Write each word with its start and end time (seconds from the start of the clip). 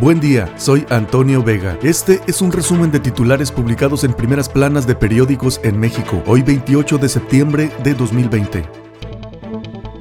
Buen 0.00 0.20
día, 0.20 0.52
soy 0.58 0.84
Antonio 0.90 1.42
Vega. 1.42 1.78
Este 1.82 2.20
es 2.26 2.42
un 2.42 2.52
resumen 2.52 2.90
de 2.90 3.00
titulares 3.00 3.50
publicados 3.50 4.04
en 4.04 4.12
primeras 4.12 4.46
planas 4.46 4.86
de 4.86 4.94
periódicos 4.94 5.58
en 5.62 5.80
México, 5.80 6.22
hoy 6.26 6.42
28 6.42 6.98
de 6.98 7.08
septiembre 7.08 7.70
de 7.82 7.94
2020. 7.94 8.85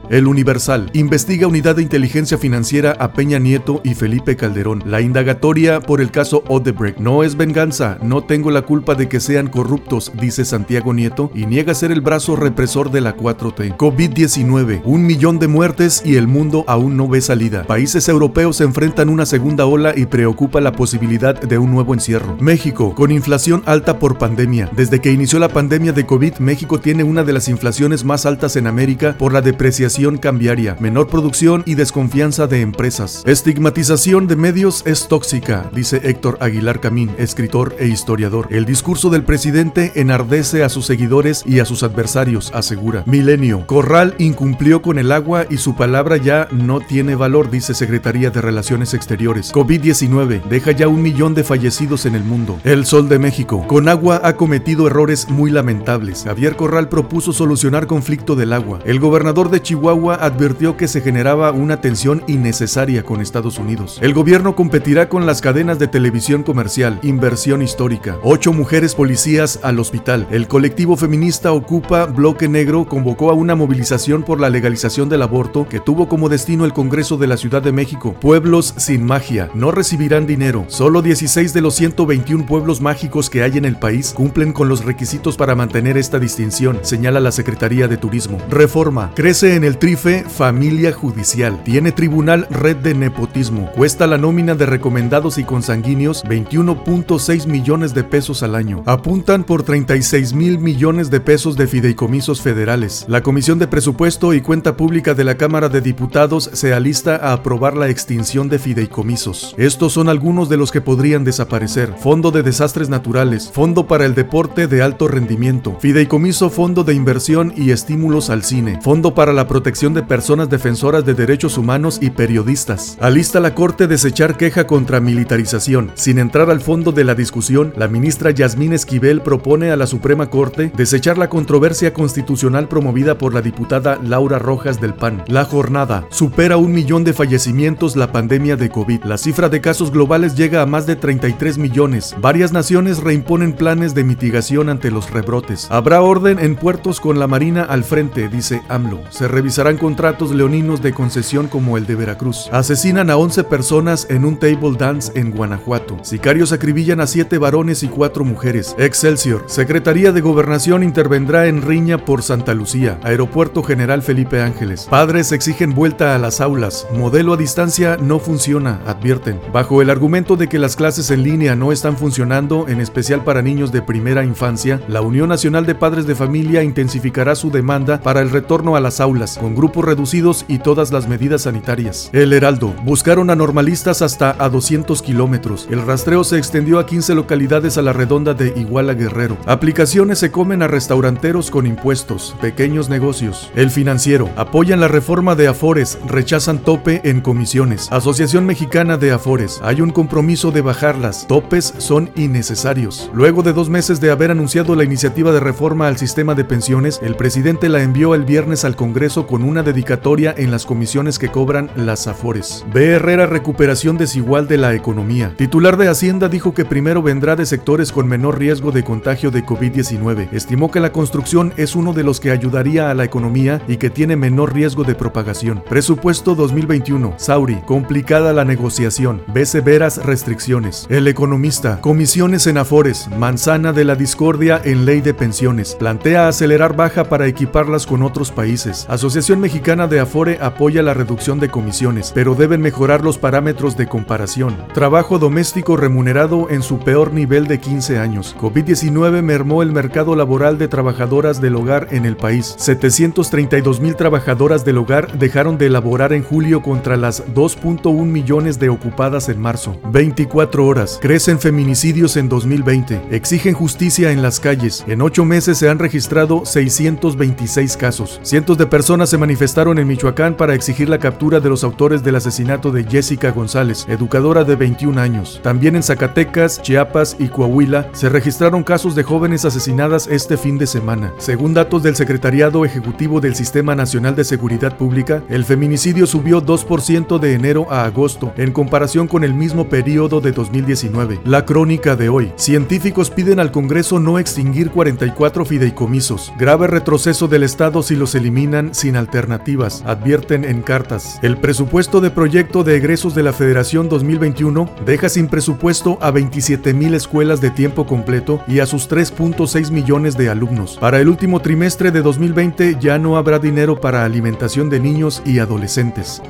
El 0.10 0.28
Universal 0.28 0.92
investiga 0.94 1.48
unidad 1.48 1.78
de 1.78 1.82
inteligencia 1.82 2.38
financiera 2.38 2.96
a 3.00 3.12
Peña 3.14 3.40
Nieto 3.40 3.82
y 3.84 3.96
Felipe 3.96 4.36
Calderón. 4.36 4.84
La 4.86 5.02
indagatoria 5.02 5.80
por 5.80 6.00
el 6.00 6.12
caso 6.12 6.44
Odebrecht 6.48 7.00
no 7.00 7.24
es 7.24 7.36
venganza, 7.36 7.98
no 8.04 8.24
tengo 8.24 8.52
la 8.52 8.62
culpa 8.62 8.94
de 8.94 9.10
que 9.10 9.20
sean 9.20 9.48
corruptos, 9.48 10.12
dice 10.22 10.46
Santiago 10.46 10.94
Nieto 10.94 11.32
y 11.34 11.48
niega 11.48 11.74
ser 11.74 11.92
el 11.92 12.02
brazo 12.02 12.36
represor 12.36 12.92
de 12.92 13.02
la 13.02 13.18
4T. 13.18 13.78
COVID-19, 13.78 14.84
un 14.86 15.08
millón 15.08 15.40
de 15.40 15.48
muertes 15.48 16.04
y 16.06 16.18
el 16.18 16.28
mundo 16.28 16.66
aún 16.68 16.98
no 16.98 17.08
ve 17.08 17.22
salida. 17.22 17.64
Países 17.64 18.08
europeos 18.08 18.62
enfrentan 18.62 19.10
una 19.10 19.26
segunda 19.26 19.66
ola 19.66 19.94
y 19.96 20.06
preocupa 20.06 20.62
la 20.62 20.74
posibilidad 20.74 21.40
de 21.40 21.58
un 21.58 21.72
nuevo 21.72 21.96
encierro. 21.96 22.38
México, 22.40 22.94
con 22.94 23.10
inflación 23.10 23.64
alta 23.66 23.98
por 23.98 24.20
pandemia. 24.20 24.70
Desde 24.76 25.02
que 25.02 25.12
inició 25.12 25.40
la 25.40 25.50
pandemia 25.50 25.94
de 25.94 26.06
COVID, 26.06 26.36
México 26.38 26.80
tiene 26.80 27.04
una 27.04 27.24
de 27.24 27.34
las 27.34 27.50
inflaciones 27.50 28.04
más 28.04 28.28
altas 28.28 28.56
en 28.56 28.68
América 28.68 29.16
por 29.18 29.34
la 29.34 29.42
depreciación 29.42 29.95
cambiaria, 29.96 30.76
menor 30.82 31.08
producción 31.08 31.64
y 31.66 31.76
desconfianza 31.76 32.48
de 32.48 32.60
empresas. 32.60 33.24
Estigmatización 33.26 34.28
de 34.28 34.36
medios 34.36 34.84
es 34.86 35.08
tóxica, 35.08 35.70
dice 35.74 36.02
Héctor 36.04 36.38
Aguilar 36.42 36.82
Camín, 36.82 37.12
escritor 37.18 37.78
e 37.80 37.88
historiador. 37.88 38.50
El 38.52 38.66
discurso 38.66 39.10
del 39.10 39.24
presidente 39.24 39.94
enardece 39.96 40.64
a 40.64 40.70
sus 40.70 40.86
seguidores 40.86 41.44
y 41.46 41.60
a 41.60 41.66
sus 41.66 41.82
adversarios, 41.84 42.52
asegura. 42.54 43.04
Milenio. 43.06 43.66
Corral 43.68 44.16
incumplió 44.18 44.82
con 44.82 45.00
el 45.00 45.14
agua 45.14 45.46
y 45.50 45.58
su 45.58 45.76
palabra 45.76 46.18
ya 46.18 46.50
no 46.52 46.82
tiene 46.82 47.16
valor, 47.16 47.50
dice 47.50 47.74
Secretaría 47.74 48.32
de 48.32 48.42
Relaciones 48.42 48.94
Exteriores. 48.94 49.54
COVID-19 49.54 50.44
deja 50.44 50.72
ya 50.72 50.90
un 50.90 51.02
millón 51.02 51.34
de 51.36 51.46
fallecidos 51.46 52.06
en 52.06 52.16
el 52.16 52.26
mundo. 52.26 52.60
El 52.66 52.86
Sol 52.86 53.08
de 53.08 53.18
México. 53.18 53.66
Con 53.66 53.88
agua 53.88 54.20
ha 54.26 54.36
cometido 54.36 54.88
errores 54.88 55.30
muy 55.30 55.52
lamentables. 55.52 56.24
Javier 56.26 56.58
Corral 56.58 56.90
propuso 56.90 57.32
solucionar 57.32 57.88
conflicto 57.88 58.36
del 58.36 58.52
agua. 58.52 58.80
El 58.84 59.00
gobernador 59.00 59.50
de 59.50 59.62
Chihuahua 59.62 59.85
Chihuahua 59.86 60.16
advirtió 60.16 60.78
que 60.78 60.88
se 60.88 61.02
generaba 61.02 61.52
una 61.52 61.80
tensión 61.80 62.24
innecesaria 62.26 63.04
con 63.04 63.22
Estados 63.22 63.60
Unidos. 63.60 64.00
El 64.02 64.16
gobierno 64.16 64.56
competirá 64.56 65.10
con 65.10 65.28
las 65.28 65.42
cadenas 65.42 65.78
de 65.78 65.88
televisión 65.88 66.42
comercial, 66.42 66.98
inversión 67.04 67.62
histórica. 67.62 68.18
Ocho 68.24 68.52
mujeres 68.52 68.96
policías 68.96 69.60
al 69.62 69.78
hospital. 69.78 70.26
El 70.32 70.48
colectivo 70.48 70.98
feminista 70.98 71.52
Ocupa 71.52 72.06
Bloque 72.06 72.48
Negro 72.48 72.88
convocó 72.88 73.30
a 73.30 73.36
una 73.36 73.54
movilización 73.54 74.24
por 74.24 74.40
la 74.40 74.50
legalización 74.50 75.08
del 75.08 75.22
aborto 75.22 75.70
que 75.70 75.80
tuvo 75.80 76.10
como 76.10 76.30
destino 76.30 76.66
el 76.66 76.74
Congreso 76.74 77.18
de 77.18 77.28
la 77.28 77.38
Ciudad 77.38 77.62
de 77.62 77.72
México. 77.72 78.16
Pueblos 78.20 78.74
sin 78.78 79.06
magia 79.06 79.52
no 79.54 79.70
recibirán 79.70 80.26
dinero. 80.26 80.66
Solo 80.68 81.04
16 81.04 81.54
de 81.54 81.62
los 81.62 81.76
121 81.76 82.48
pueblos 82.48 82.82
mágicos 82.82 83.30
que 83.30 83.44
hay 83.44 83.60
en 83.60 83.66
el 83.66 83.78
país 83.78 84.14
cumplen 84.16 84.52
con 84.52 84.68
los 84.68 84.84
requisitos 84.84 85.38
para 85.38 85.54
mantener 85.54 85.96
esta 85.96 86.18
distinción, 86.18 86.80
señala 86.82 87.20
la 87.20 87.32
Secretaría 87.32 87.88
de 87.88 87.98
Turismo. 87.98 88.40
Reforma. 88.50 89.12
Crece 89.14 89.54
en 89.54 89.64
el 89.64 89.75
Trife 89.76 90.24
Familia 90.24 90.94
Judicial. 90.94 91.62
Tiene 91.64 91.92
tribunal 91.92 92.48
red 92.50 92.78
de 92.78 92.94
nepotismo. 92.94 93.70
Cuesta 93.74 94.08
la 94.08 94.18
nómina 94.18 94.56
de 94.56 94.66
recomendados 94.66 95.38
y 95.38 95.44
consanguíneos 95.44 96.24
21.6 96.24 97.48
millones 97.48 97.94
de 97.94 98.04
pesos 98.04 98.42
al 98.44 98.56
año. 98.56 98.84
Apuntan 98.86 99.44
por 99.44 99.64
36 99.64 100.34
mil 100.34 100.60
millones 100.60 101.12
de 101.12 101.20
pesos 101.20 101.58
de 101.58 101.68
fideicomisos 101.68 102.42
federales. 102.42 103.06
La 103.10 103.22
Comisión 103.22 103.60
de 103.60 103.68
Presupuesto 103.68 104.34
y 104.34 104.42
Cuenta 104.42 104.78
Pública 104.78 105.14
de 105.14 105.26
la 105.26 105.36
Cámara 105.36 105.68
de 105.68 105.82
Diputados 105.82 106.50
se 106.54 106.74
alista 106.74 107.18
a 107.18 107.34
aprobar 107.34 107.76
la 107.76 107.90
extinción 107.90 108.48
de 108.48 108.60
fideicomisos. 108.60 109.56
Estos 109.58 109.94
son 109.94 110.10
algunos 110.10 110.48
de 110.50 110.58
los 110.58 110.72
que 110.72 110.82
podrían 110.82 111.24
desaparecer. 111.24 111.94
Fondo 112.00 112.32
de 112.32 112.44
Desastres 112.44 112.90
Naturales, 112.90 113.52
Fondo 113.52 113.88
para 113.88 114.06
el 114.06 114.16
Deporte 114.16 114.68
de 114.68 114.82
Alto 114.82 115.08
Rendimiento, 115.08 115.78
Fideicomiso 115.80 116.50
Fondo 116.50 116.84
de 116.84 116.94
Inversión 116.94 117.54
y 117.56 117.72
Estímulos 117.72 118.30
al 118.30 118.44
Cine, 118.44 118.80
Fondo 118.82 119.14
para 119.14 119.34
la 119.34 119.48
Protección 119.48 119.65
de 119.66 120.04
Personas 120.04 120.48
Defensoras 120.48 121.06
de 121.06 121.16
Derechos 121.16 121.58
Humanos 121.58 121.98
y 122.00 122.12
Periodistas. 122.12 123.00
Alista 123.02 123.40
la 123.40 123.56
Corte 123.56 123.88
desechar 123.88 124.38
queja 124.38 124.68
contra 124.68 125.00
militarización. 125.00 125.92
Sin 125.96 126.20
entrar 126.20 126.52
al 126.52 126.62
fondo 126.62 126.92
de 126.92 127.04
la 127.04 127.16
discusión, 127.16 127.74
la 127.76 127.88
ministra 127.88 128.30
Yasmín 128.30 128.74
Esquivel 128.74 129.22
propone 129.22 129.72
a 129.72 129.76
la 129.76 129.88
Suprema 129.88 130.30
Corte 130.30 130.72
desechar 130.78 131.18
la 131.18 131.30
controversia 131.30 131.94
constitucional 131.96 132.68
promovida 132.68 133.18
por 133.18 133.34
la 133.34 133.42
diputada 133.42 134.00
Laura 134.04 134.38
Rojas 134.38 134.80
del 134.80 134.94
PAN. 134.94 135.24
La 135.28 135.46
jornada 135.46 136.06
supera 136.12 136.58
un 136.58 136.72
millón 136.72 137.04
de 137.04 137.14
fallecimientos 137.14 137.96
la 137.96 138.12
pandemia 138.12 138.58
de 138.58 138.70
COVID. 138.70 139.06
La 139.06 139.18
cifra 139.18 139.50
de 139.50 139.62
casos 139.62 139.92
globales 139.92 140.36
llega 140.36 140.62
a 140.62 140.68
más 140.68 140.86
de 140.86 140.96
33 140.96 141.58
millones. 141.58 142.16
Varias 142.22 142.52
naciones 142.52 143.00
reimponen 143.00 143.54
planes 143.54 143.96
de 143.96 144.04
mitigación 144.04 144.70
ante 144.70 144.92
los 144.92 145.10
rebrotes. 145.10 145.68
Habrá 145.72 146.04
orden 146.04 146.38
en 146.38 146.56
puertos 146.56 147.02
con 147.02 147.18
la 147.18 147.26
Marina 147.26 147.64
al 147.64 147.84
frente, 147.84 148.30
dice 148.30 148.62
AMLO. 148.70 149.00
Se 149.10 149.28
revisa 149.28 149.55
realizarán 149.56 149.78
contratos 149.78 150.32
leoninos 150.32 150.82
de 150.82 150.92
concesión 150.92 151.48
como 151.48 151.78
el 151.78 151.86
de 151.86 151.96
Veracruz. 151.96 152.50
Asesinan 152.52 153.10
a 153.10 153.16
11 153.16 153.46
personas 153.46 154.06
en 154.10 154.26
un 154.26 154.38
table 154.38 154.76
dance 154.78 155.14
en 155.16 155.32
Guanajuato. 155.32 155.98
Sicarios 156.02 156.52
acribillan 156.52 157.00
a 157.00 157.08
7 157.08 157.38
varones 157.38 157.82
y 157.82 157.88
4 157.88 158.26
mujeres. 158.26 158.76
Excelsior. 158.78 159.46
Secretaría 159.48 160.12
de 160.12 160.20
Gobernación 160.20 160.84
intervendrá 160.84 161.48
en 161.48 161.62
riña 161.62 162.04
por 162.04 162.22
Santa 162.22 162.54
Lucía. 162.54 163.00
Aeropuerto 163.04 163.64
General 163.64 164.02
Felipe 164.02 164.42
Ángeles. 164.42 164.88
Padres 164.90 165.32
exigen 165.32 165.74
vuelta 165.74 166.16
a 166.16 166.20
las 166.20 166.42
aulas. 166.42 166.86
Modelo 166.94 167.34
a 167.34 167.38
distancia 167.38 167.96
no 167.96 168.20
funciona, 168.20 168.82
advierten. 168.86 169.40
Bajo 169.54 169.82
el 169.82 169.90
argumento 169.90 170.36
de 170.36 170.50
que 170.50 170.60
las 170.60 170.76
clases 170.76 171.12
en 171.12 171.24
línea 171.24 171.56
no 171.56 171.72
están 171.72 171.96
funcionando, 171.96 172.68
en 172.68 172.82
especial 172.82 173.24
para 173.24 173.42
niños 173.42 173.72
de 173.72 173.82
primera 173.82 174.26
infancia, 174.26 174.82
la 174.90 175.00
Unión 175.02 175.30
Nacional 175.30 175.66
de 175.66 175.76
Padres 175.76 176.06
de 176.06 176.16
Familia 176.16 176.62
intensificará 176.62 177.36
su 177.36 177.52
demanda 177.52 178.02
para 178.02 178.20
el 178.20 178.32
retorno 178.32 178.76
a 178.76 178.82
las 178.82 179.00
aulas 179.00 179.38
con 179.46 179.54
grupos 179.54 179.86
reducidos 179.86 180.44
y 180.48 180.58
todas 180.58 180.92
las 180.92 181.08
medidas 181.08 181.44
sanitarias. 181.44 182.10
El 182.14 182.34
Heraldo. 182.34 182.74
Buscaron 182.84 183.30
a 183.30 183.36
normalistas 183.36 184.02
hasta 184.02 184.36
a 184.40 184.50
200 184.50 185.04
kilómetros. 185.04 185.68
El 185.70 185.86
rastreo 185.86 186.24
se 186.24 186.40
extendió 186.40 186.80
a 186.80 186.88
15 186.88 187.14
localidades 187.14 187.78
a 187.78 187.84
la 187.84 187.94
redonda 187.94 188.34
de 188.34 188.54
Iguala 188.60 188.96
Guerrero. 188.96 189.38
Aplicaciones 189.46 190.18
se 190.18 190.32
comen 190.32 190.64
a 190.64 190.68
restauranteros 190.68 191.52
con 191.52 191.68
impuestos. 191.68 192.36
Pequeños 192.42 192.90
negocios. 192.90 193.52
El 193.56 193.70
Financiero. 193.70 194.32
Apoyan 194.36 194.80
la 194.80 194.88
reforma 194.88 195.36
de 195.36 195.48
Afores. 195.48 196.00
Rechazan 196.08 196.58
tope 196.58 197.02
en 197.04 197.22
comisiones. 197.22 197.88
Asociación 197.92 198.48
Mexicana 198.48 198.98
de 198.98 199.12
Afores. 199.12 199.60
Hay 199.62 199.80
un 199.80 199.92
compromiso 199.92 200.50
de 200.50 200.62
bajarlas. 200.62 201.28
Topes 201.28 201.76
son 201.78 202.10
innecesarios. 202.16 203.12
Luego 203.14 203.44
de 203.44 203.54
dos 203.54 203.70
meses 203.70 204.02
de 204.02 204.10
haber 204.10 204.32
anunciado 204.32 204.76
la 204.76 204.86
iniciativa 204.86 205.32
de 205.32 205.40
reforma 205.40 205.88
al 205.88 205.98
sistema 205.98 206.34
de 206.34 206.46
pensiones, 206.46 207.00
el 207.04 207.16
presidente 207.16 207.70
la 207.70 207.84
envió 207.84 208.16
el 208.16 208.26
viernes 208.26 208.66
al 208.66 208.76
Congreso 208.76 209.28
con 209.28 209.35
con 209.36 209.44
una 209.44 209.64
dedicatoria 209.64 210.34
en 210.38 210.50
las 210.50 210.66
comisiones 210.66 211.20
que 211.20 211.28
cobran 211.28 211.70
las 211.76 212.08
Afores. 212.08 212.64
B. 212.74 212.92
Herrera 212.92 213.26
recuperación 213.26 213.98
desigual 213.98 214.48
de 214.48 214.58
la 214.58 214.74
economía. 214.74 215.34
Titular 215.36 215.76
de 215.76 215.90
Hacienda 215.90 216.30
dijo 216.30 216.54
que 216.54 216.64
primero 216.64 217.02
vendrá 217.02 217.36
de 217.36 217.46
sectores 217.46 217.92
con 217.92 218.08
menor 218.08 218.40
riesgo 218.40 218.72
de 218.72 218.86
contagio 218.86 219.32
de 219.32 219.46
COVID-19. 219.46 220.30
Estimó 220.32 220.72
que 220.72 220.80
la 220.80 220.94
construcción 220.94 221.52
es 221.58 221.76
uno 221.76 221.92
de 221.92 222.06
los 222.06 222.22
que 222.22 222.32
ayudaría 222.32 222.90
a 222.90 222.94
la 222.94 223.04
economía 223.04 223.62
y 223.68 223.76
que 223.76 223.90
tiene 223.90 224.16
menor 224.16 224.54
riesgo 224.54 224.86
de 224.86 224.96
propagación. 224.96 225.62
Presupuesto 225.68 226.34
2021. 226.34 227.16
Sauri. 227.18 227.56
Complicada 227.66 228.32
la 228.32 228.46
negociación. 228.46 229.22
Ve 229.34 229.46
severas 229.46 229.98
restricciones. 230.06 230.88
El 230.90 231.10
economista. 231.10 231.82
Comisiones 231.82 232.48
en 232.48 232.58
Afores. 232.58 233.10
Manzana 233.20 233.74
de 233.74 233.84
la 233.84 233.96
discordia 233.96 234.62
en 234.64 234.86
ley 234.86 235.02
de 235.02 235.14
pensiones. 235.14 235.76
Plantea 235.76 236.30
acelerar 236.30 236.78
baja 236.78 237.04
para 237.04 237.28
equiparlas 237.28 237.86
con 237.86 238.02
otros 238.02 238.32
países. 238.32 238.86
Asociación 238.88 239.25
Asociación 239.26 239.42
Mexicana 239.42 239.88
de 239.88 240.00
Afore 240.00 240.38
apoya 240.40 240.84
la 240.84 240.94
reducción 240.94 241.40
de 241.40 241.50
comisiones, 241.50 242.12
pero 242.14 242.36
deben 242.36 242.62
mejorar 242.62 243.04
los 243.04 243.18
parámetros 243.18 243.76
de 243.76 243.88
comparación. 243.88 244.56
Trabajo 244.76 245.18
doméstico 245.18 245.78
remunerado 245.78 246.52
en 246.52 246.62
su 246.62 246.78
peor 246.78 247.12
nivel 247.12 247.48
de 247.48 247.60
15 247.60 247.98
años. 247.98 248.36
COVID-19 248.40 249.24
mermó 249.24 249.64
el 249.64 249.72
mercado 249.72 250.16
laboral 250.16 250.60
de 250.60 250.68
trabajadoras 250.68 251.42
del 251.42 251.56
hogar 251.56 251.88
en 251.90 252.06
el 252.06 252.18
país. 252.18 252.54
732 252.60 253.80
mil 253.80 253.96
trabajadoras 253.96 254.64
del 254.64 254.78
hogar 254.78 255.18
dejaron 255.18 255.58
de 255.58 255.66
elaborar 255.66 256.14
en 256.14 256.22
julio 256.22 256.62
contra 256.62 256.96
las 256.96 257.26
2.1 257.34 258.06
millones 258.06 258.60
de 258.60 258.70
ocupadas 258.70 259.28
en 259.30 259.42
marzo. 259.42 259.76
24 259.92 260.68
horas. 260.68 261.00
Crecen 261.02 261.40
feminicidios 261.40 262.16
en 262.16 262.30
2020. 262.30 263.02
Exigen 263.10 263.56
justicia 263.56 264.12
en 264.12 264.22
las 264.22 264.40
calles. 264.40 264.86
En 264.86 265.02
8 265.02 265.26
meses 265.26 265.58
se 265.58 265.68
han 265.68 265.80
registrado 265.80 266.46
626 266.46 267.76
casos. 267.76 268.20
Cientos 268.22 268.60
de 268.60 268.68
personas 268.68 269.05
se 269.06 269.18
manifestaron 269.18 269.78
en 269.80 269.88
Michoacán 269.88 270.36
para 270.36 270.54
exigir 270.54 270.90
la 270.90 271.00
captura 271.00 271.40
de 271.40 271.50
los 271.50 271.64
autores 271.64 272.04
del 272.04 272.16
asesinato 272.16 272.72
de 272.72 272.84
Jessica 272.84 273.32
González, 273.32 273.86
educadora 273.90 274.44
de 274.44 274.56
21 274.56 275.00
años. 275.00 275.40
También 275.44 275.76
en 275.76 275.84
Zacatecas, 275.84 276.62
Chiapas 276.62 277.16
y 277.20 277.28
Coahuila 277.28 277.90
se 277.94 278.10
registraron 278.10 278.64
casos 278.64 278.96
de 278.96 279.04
jóvenes 279.04 279.46
asesinadas 279.46 280.08
este 280.08 280.38
fin 280.38 280.58
de 280.58 280.68
semana. 280.68 281.14
Según 281.18 281.54
datos 281.54 281.84
del 281.84 281.96
Secretariado 281.96 282.66
Ejecutivo 282.66 283.22
del 283.22 283.36
Sistema 283.36 283.76
Nacional 283.76 284.16
de 284.16 284.24
Seguridad 284.24 284.78
Pública, 284.78 285.24
el 285.30 285.46
feminicidio 285.46 286.08
subió 286.08 286.42
2% 286.42 287.20
de 287.20 287.34
enero 287.34 287.68
a 287.72 287.86
agosto 287.86 288.34
en 288.38 288.52
comparación 288.52 289.08
con 289.08 289.24
el 289.24 289.34
mismo 289.34 289.70
periodo 289.70 290.22
de 290.22 290.32
2019. 290.32 291.22
La 291.26 291.46
crónica 291.46 291.96
de 291.96 292.10
hoy. 292.10 292.34
Científicos 292.36 293.10
piden 293.10 293.40
al 293.40 293.52
Congreso 293.52 294.00
no 294.00 294.20
extinguir 294.20 294.72
44 294.72 295.46
fideicomisos. 295.46 296.32
Grave 296.38 296.68
retroceso 296.68 297.28
del 297.28 297.44
Estado 297.44 297.84
si 297.84 297.96
los 297.96 298.16
eliminan 298.16 298.74
sin 298.74 298.95
alternativas, 298.96 299.84
advierten 299.86 300.44
en 300.44 300.62
cartas. 300.62 301.20
El 301.22 301.38
presupuesto 301.38 302.02
de 302.02 302.12
proyecto 302.12 302.64
de 302.64 302.78
egresos 302.78 303.16
de 303.16 303.24
la 303.24 303.34
Federación 303.34 303.90
2021 303.90 304.70
deja 304.86 305.10
sin 305.10 305.28
presupuesto 305.28 305.98
a 306.02 306.12
27 306.12 306.74
mil 306.74 306.94
escuelas 306.94 307.42
de 307.42 307.52
tiempo 307.52 307.86
completo 307.86 308.42
y 308.48 308.60
a 308.60 308.66
sus 308.66 308.90
3.6 308.90 309.72
millones 309.72 310.18
de 310.18 310.30
alumnos. 310.30 310.78
Para 310.80 311.00
el 311.00 311.10
último 311.10 311.40
trimestre 311.40 311.92
de 311.92 312.02
2020 312.02 312.78
ya 312.80 312.98
no 312.98 313.18
habrá 313.18 313.40
dinero 313.40 313.80
para 313.80 314.06
alimentación 314.06 314.70
de 314.70 314.80
niños 314.80 315.22
y 315.26 315.40
adolescentes. 315.40 316.22